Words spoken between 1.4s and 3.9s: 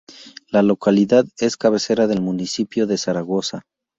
cabecera del municipio de Zaragoza.